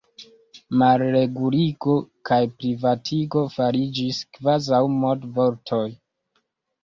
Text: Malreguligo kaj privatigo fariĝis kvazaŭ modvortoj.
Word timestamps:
Malreguligo 0.81 1.97
kaj 2.29 2.39
privatigo 2.63 3.43
fariĝis 3.57 4.21
kvazaŭ 4.37 4.79
modvortoj. 5.05 5.83